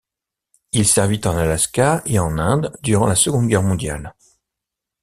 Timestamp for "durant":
2.81-3.05